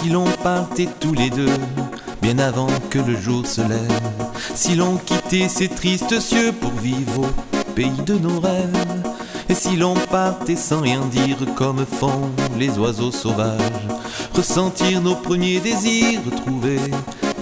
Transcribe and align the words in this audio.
Si 0.00 0.10
l'on 0.10 0.26
partait 0.44 0.88
tous 1.00 1.12
les 1.12 1.28
deux, 1.28 1.58
bien 2.22 2.38
avant 2.38 2.68
que 2.88 3.00
le 3.00 3.16
jour 3.16 3.44
se 3.44 3.60
lève, 3.60 4.02
si 4.54 4.76
l'on 4.76 4.96
quittait 4.96 5.48
ces 5.48 5.66
tristes 5.66 6.20
cieux 6.20 6.52
pour 6.52 6.70
vivre 6.70 7.22
au 7.22 7.72
pays 7.74 8.00
de 8.06 8.14
nos 8.14 8.38
rêves, 8.38 8.86
et 9.48 9.54
si 9.54 9.76
l'on 9.76 9.94
partait 9.94 10.54
sans 10.54 10.82
rien 10.82 11.00
dire 11.10 11.36
comme 11.56 11.84
font 11.84 12.30
les 12.56 12.78
oiseaux 12.78 13.10
sauvages, 13.10 13.88
ressentir 14.36 15.00
nos 15.00 15.16
premiers 15.16 15.58
désirs, 15.58 16.20
retrouver 16.24 16.78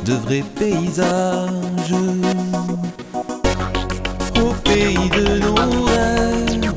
de 0.06 0.14
vrais 0.14 0.44
paysages. 0.58 1.92
Au 4.40 4.54
pays 4.64 5.10
de 5.10 5.40
nos 5.40 5.84
rêves, 5.84 6.72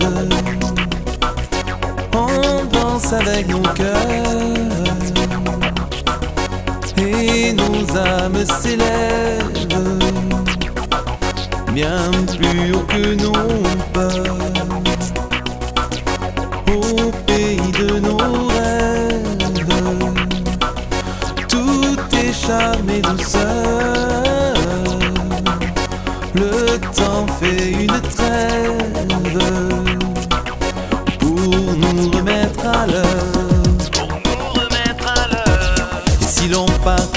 on 2.13 2.66
danse 2.66 3.13
avec 3.13 3.48
nos 3.48 3.62
cœurs 3.62 4.79
et 7.22 7.54
nos 7.54 7.98
âmes 7.98 8.46
s'élèvent 8.46 9.40
bien 11.73 12.12
plus 12.38 12.73
haut 12.73 12.86
que 12.88 13.16
nos 13.16 13.32
peurs. 13.94 14.38
Au 16.68 17.12
pays 17.27 17.72
de 17.80 18.00
nos 18.00 18.18
rêves, 18.48 19.38
tout 21.48 21.98
est 22.18 22.34
charme 22.34 22.90
et 22.90 23.02
douceur. 23.02 24.54
Le 26.34 26.77
temps 26.96 27.27
fait 27.40 27.72
une 27.72 28.02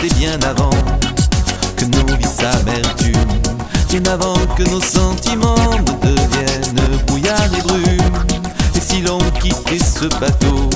partait 0.03 0.15
bien 0.17 0.39
avant 0.43 0.71
que 1.77 1.85
nos 1.85 2.17
vies 2.17 2.25
s'amertument, 2.25 3.43
bien 3.89 4.03
avant 4.07 4.35
que 4.57 4.63
nos 4.65 4.81
sentiments 4.81 5.55
ne 5.79 5.93
deviennent 6.09 6.99
brouillard 7.07 7.49
et 7.57 7.63
brume, 7.63 8.25
et 8.75 8.81
si 8.81 9.03
l'on 9.03 9.19
quittait 9.41 9.79
ce 9.79 10.07
bateau 10.19 10.71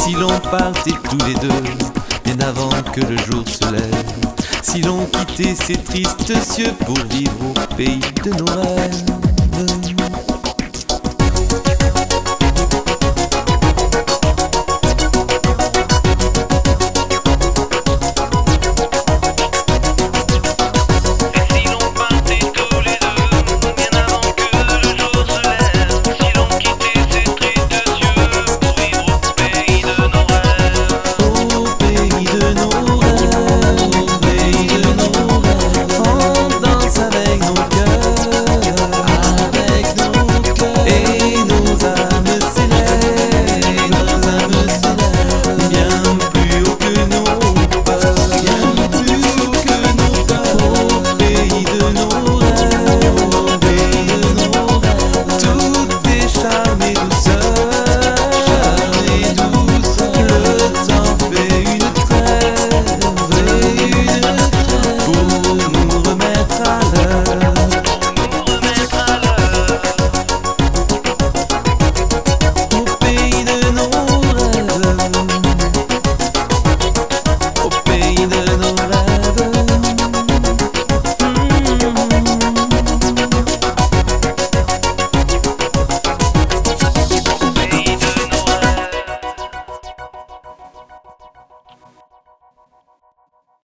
si 0.00 0.12
l'on 0.14 0.38
partait 0.50 0.94
tous 1.10 1.18
les 1.26 1.34
deux, 1.34 1.62
bien 2.24 2.40
avant 2.40 2.70
que 2.92 3.00
le 3.02 3.18
jour 3.18 3.46
se 3.46 3.70
lève, 3.70 4.04
si 4.62 4.80
l'on 4.80 5.04
quittait 5.04 5.54
ces 5.54 5.76
tristes 5.76 6.32
cieux 6.42 6.72
pour 6.86 6.98
vivre 7.10 7.32
au 7.50 7.74
pays 7.74 8.00
de 8.24 8.30
nos 8.30 8.46
rêves. 8.46 9.09